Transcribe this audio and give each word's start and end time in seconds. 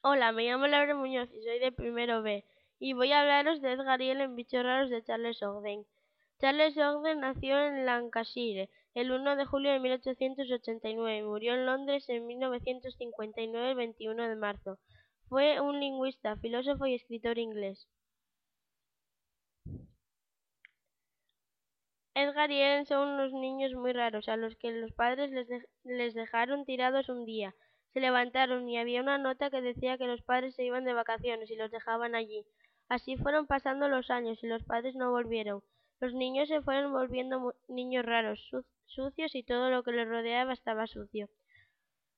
Hola, 0.00 0.30
me 0.30 0.44
llamo 0.44 0.68
Laura 0.68 0.94
Muñoz 0.94 1.28
y 1.34 1.42
soy 1.42 1.58
de 1.58 1.72
primero 1.72 2.22
B 2.22 2.44
y 2.78 2.92
voy 2.92 3.10
a 3.10 3.20
hablaros 3.20 3.60
de 3.60 3.72
Edgar 3.72 4.00
Allan 4.00 4.20
en 4.20 4.36
Bichos 4.36 4.62
raros 4.62 4.90
de 4.90 5.02
Charles 5.02 5.42
Ogden. 5.42 5.86
Charles 6.38 6.78
Ogden 6.78 7.18
nació 7.18 7.58
en 7.58 7.84
Lancashire 7.84 8.70
el 8.94 9.10
1 9.10 9.34
de 9.34 9.44
julio 9.44 9.72
de 9.72 9.80
1889 9.80 11.16
y 11.16 11.22
murió 11.22 11.54
en 11.54 11.66
Londres 11.66 12.08
en 12.08 12.28
1959 12.28 13.70
el 13.70 13.76
21 13.76 14.28
de 14.28 14.36
marzo. 14.36 14.78
Fue 15.28 15.60
un 15.60 15.80
lingüista, 15.80 16.36
filósofo 16.36 16.86
y 16.86 16.94
escritor 16.94 17.36
inglés. 17.38 17.88
Edgar 22.14 22.52
y 22.52 22.62
Ellen 22.62 22.86
son 22.86 23.08
unos 23.08 23.32
niños 23.32 23.74
muy 23.74 23.92
raros 23.92 24.28
a 24.28 24.36
los 24.36 24.54
que 24.54 24.70
los 24.70 24.92
padres 24.92 25.32
les 25.82 26.14
dejaron 26.14 26.64
tirados 26.64 27.08
un 27.08 27.24
día 27.24 27.52
se 27.92 28.00
levantaron 28.00 28.68
y 28.68 28.78
había 28.78 29.00
una 29.00 29.18
nota 29.18 29.50
que 29.50 29.62
decía 29.62 29.98
que 29.98 30.06
los 30.06 30.22
padres 30.22 30.54
se 30.54 30.64
iban 30.64 30.84
de 30.84 30.92
vacaciones 30.92 31.50
y 31.50 31.56
los 31.56 31.70
dejaban 31.70 32.14
allí. 32.14 32.44
Así 32.88 33.16
fueron 33.16 33.46
pasando 33.46 33.88
los 33.88 34.10
años 34.10 34.42
y 34.42 34.46
los 34.46 34.62
padres 34.64 34.94
no 34.94 35.10
volvieron. 35.10 35.62
Los 36.00 36.14
niños 36.14 36.48
se 36.48 36.62
fueron 36.62 36.92
volviendo 36.92 37.54
niños 37.66 38.04
raros, 38.04 38.50
sucios 38.86 39.34
y 39.34 39.42
todo 39.42 39.70
lo 39.70 39.82
que 39.82 39.92
les 39.92 40.08
rodeaba 40.08 40.52
estaba 40.52 40.86
sucio. 40.86 41.28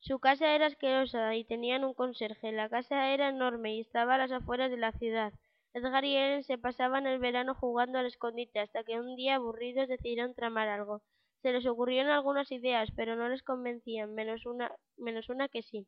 Su 0.00 0.18
casa 0.18 0.54
era 0.54 0.66
asquerosa 0.66 1.34
y 1.34 1.44
tenían 1.44 1.82
un 1.82 1.94
conserje. 1.94 2.52
La 2.52 2.68
casa 2.68 3.12
era 3.12 3.30
enorme 3.30 3.74
y 3.74 3.80
estaba 3.80 4.14
a 4.14 4.18
las 4.18 4.32
afueras 4.32 4.70
de 4.70 4.76
la 4.76 4.92
ciudad. 4.92 5.32
Edgar 5.72 6.04
y 6.04 6.14
Ellen 6.16 6.44
se 6.44 6.56
pasaban 6.58 7.06
el 7.06 7.18
verano 7.18 7.54
jugando 7.54 7.98
al 7.98 8.06
escondite 8.06 8.60
hasta 8.60 8.84
que 8.84 9.00
un 9.00 9.16
día 9.16 9.36
aburridos 9.36 9.88
decidieron 9.88 10.34
tramar 10.34 10.68
algo. 10.68 11.02
Se 11.44 11.52
les 11.52 11.66
ocurrieron 11.66 12.10
algunas 12.10 12.50
ideas, 12.52 12.88
pero 12.96 13.16
no 13.16 13.28
les 13.28 13.42
convencían, 13.42 14.14
menos 14.14 14.46
una, 14.46 14.74
menos 14.96 15.28
una 15.28 15.46
que 15.46 15.60
sí. 15.60 15.86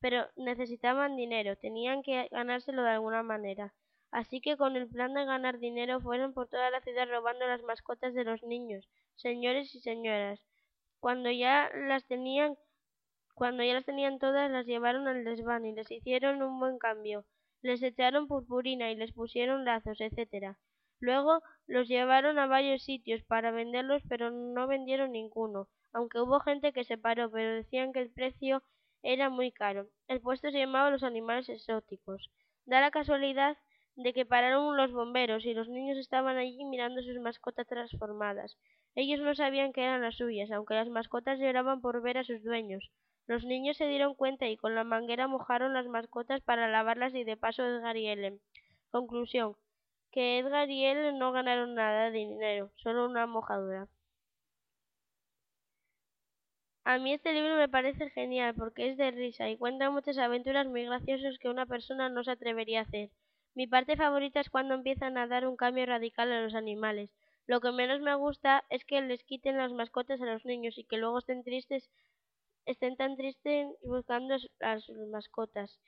Pero 0.00 0.26
necesitaban 0.34 1.14
dinero, 1.14 1.54
tenían 1.54 2.02
que 2.02 2.26
ganárselo 2.32 2.82
de 2.82 2.90
alguna 2.90 3.22
manera. 3.22 3.72
Así 4.10 4.40
que 4.40 4.56
con 4.56 4.74
el 4.74 4.88
plan 4.88 5.14
de 5.14 5.24
ganar 5.24 5.60
dinero 5.60 6.00
fueron 6.00 6.34
por 6.34 6.48
toda 6.48 6.72
la 6.72 6.80
ciudad 6.80 7.08
robando 7.08 7.46
las 7.46 7.62
mascotas 7.62 8.14
de 8.14 8.24
los 8.24 8.42
niños, 8.42 8.88
señores 9.14 9.72
y 9.76 9.80
señoras. 9.80 10.40
Cuando 10.98 11.30
ya 11.30 11.70
las 11.72 12.04
tenían, 12.06 12.56
cuando 13.34 13.62
ya 13.62 13.74
las 13.74 13.84
tenían 13.84 14.18
todas, 14.18 14.50
las 14.50 14.66
llevaron 14.66 15.06
al 15.06 15.22
desván 15.22 15.66
y 15.66 15.72
les 15.72 15.88
hicieron 15.88 16.42
un 16.42 16.58
buen 16.58 16.78
cambio. 16.78 17.24
Les 17.62 17.80
echaron 17.84 18.26
purpurina 18.26 18.90
y 18.90 18.96
les 18.96 19.12
pusieron 19.12 19.64
lazos, 19.64 20.00
etcétera. 20.00 20.58
Luego 21.00 21.42
los 21.66 21.88
llevaron 21.88 22.38
a 22.38 22.46
varios 22.46 22.82
sitios 22.82 23.22
para 23.22 23.50
venderlos, 23.50 24.02
pero 24.08 24.30
no 24.30 24.66
vendieron 24.66 25.12
ninguno, 25.12 25.68
aunque 25.92 26.20
hubo 26.20 26.40
gente 26.40 26.72
que 26.72 26.84
se 26.84 26.98
paró, 26.98 27.30
pero 27.30 27.54
decían 27.54 27.92
que 27.92 28.00
el 28.00 28.10
precio 28.10 28.62
era 29.02 29.30
muy 29.30 29.50
caro. 29.50 29.86
El 30.08 30.20
puesto 30.20 30.50
se 30.50 30.58
llamaba 30.58 30.90
Los 30.90 31.02
Animales 31.02 31.48
Exóticos. 31.48 32.30
Da 32.66 32.82
la 32.82 32.90
casualidad 32.90 33.56
de 33.96 34.12
que 34.12 34.26
pararon 34.26 34.76
los 34.76 34.92
bomberos 34.92 35.46
y 35.46 35.54
los 35.54 35.68
niños 35.68 35.96
estaban 35.96 36.36
allí 36.36 36.64
mirando 36.64 37.02
sus 37.02 37.18
mascotas 37.18 37.66
transformadas. 37.66 38.58
Ellos 38.94 39.20
no 39.20 39.34
sabían 39.34 39.72
que 39.72 39.82
eran 39.82 40.02
las 40.02 40.16
suyas, 40.16 40.50
aunque 40.50 40.74
las 40.74 40.88
mascotas 40.88 41.38
lloraban 41.38 41.80
por 41.80 42.02
ver 42.02 42.18
a 42.18 42.24
sus 42.24 42.42
dueños. 42.42 42.90
Los 43.26 43.44
niños 43.44 43.76
se 43.78 43.86
dieron 43.86 44.14
cuenta 44.14 44.48
y 44.48 44.56
con 44.56 44.74
la 44.74 44.84
manguera 44.84 45.28
mojaron 45.28 45.72
las 45.72 45.86
mascotas 45.86 46.42
para 46.42 46.68
lavarlas 46.68 47.14
y 47.14 47.24
de 47.24 47.36
paso 47.36 47.64
Edgar 47.64 47.96
y. 47.96 48.38
Conclusión 48.90 49.54
que 50.10 50.38
Edgar 50.38 50.70
y 50.70 50.84
él 50.86 51.18
no 51.18 51.32
ganaron 51.32 51.74
nada 51.74 52.10
de 52.10 52.18
dinero, 52.18 52.72
solo 52.76 53.06
una 53.06 53.26
mojadura. 53.26 53.88
A 56.84 56.98
mí 56.98 57.14
este 57.14 57.32
libro 57.32 57.56
me 57.56 57.70
parece 57.70 58.10
genial 58.10 58.54
porque 58.54 58.90
es 58.90 58.98
de 58.98 59.10
risa 59.12 59.48
y 59.48 59.56
cuenta 59.56 59.90
muchas 59.90 60.18
aventuras 60.18 60.66
muy 60.66 60.84
graciosas 60.84 61.38
que 61.38 61.48
una 61.48 61.64
persona 61.64 62.10
no 62.10 62.22
se 62.22 62.32
atrevería 62.32 62.80
a 62.80 62.82
hacer. 62.82 63.10
Mi 63.54 63.66
parte 63.66 63.96
favorita 63.96 64.40
es 64.40 64.50
cuando 64.50 64.74
empiezan 64.74 65.16
a 65.16 65.26
dar 65.26 65.46
un 65.46 65.56
cambio 65.56 65.86
radical 65.86 66.30
a 66.32 66.42
los 66.42 66.54
animales. 66.54 67.10
Lo 67.46 67.60
que 67.60 67.72
menos 67.72 68.00
me 68.00 68.14
gusta 68.14 68.64
es 68.68 68.84
que 68.84 69.00
les 69.00 69.24
quiten 69.24 69.56
las 69.56 69.72
mascotas 69.72 70.20
a 70.20 70.26
los 70.26 70.44
niños 70.44 70.76
y 70.76 70.84
que 70.84 70.98
luego 70.98 71.18
estén 71.18 71.44
tristes, 71.44 71.90
estén 72.66 72.96
tan 72.96 73.16
tristes 73.16 73.68
buscando 73.82 74.36
las 74.60 74.90
mascotas. 75.10 75.78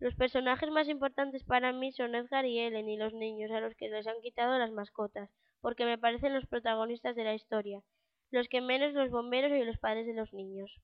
Los 0.00 0.14
personajes 0.14 0.70
más 0.70 0.88
importantes 0.88 1.42
para 1.42 1.72
mí 1.72 1.90
son 1.90 2.14
Edgar 2.14 2.46
y 2.46 2.60
Ellen 2.60 2.88
y 2.88 2.96
los 2.96 3.12
niños 3.14 3.50
a 3.50 3.60
los 3.60 3.74
que 3.74 3.88
les 3.88 4.06
han 4.06 4.20
quitado 4.20 4.56
las 4.56 4.70
mascotas, 4.70 5.28
porque 5.60 5.84
me 5.84 5.98
parecen 5.98 6.34
los 6.34 6.46
protagonistas 6.46 7.16
de 7.16 7.24
la 7.24 7.34
historia, 7.34 7.82
los 8.30 8.48
que 8.48 8.60
menos 8.60 8.92
los 8.92 9.10
bomberos 9.10 9.50
y 9.50 9.64
los 9.64 9.78
padres 9.78 10.06
de 10.06 10.14
los 10.14 10.32
niños. 10.32 10.80